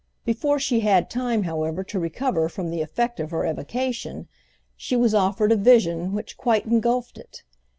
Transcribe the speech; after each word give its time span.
Before 0.25 0.57
she 0.57 0.79
had 0.79 1.11
time, 1.11 1.43
however, 1.43 1.83
to 1.83 1.99
recover 1.99 2.49
from 2.49 2.71
the 2.71 2.81
effect 2.81 3.19
of 3.19 3.29
her 3.29 3.45
evocation, 3.45 4.27
she 4.75 4.95
was 4.95 5.13
offered 5.13 5.51
a 5.51 5.55
vision 5.55 6.13
which 6.13 6.37
quite 6.37 6.65
engulfed 6.65 7.19
it. 7.19 7.43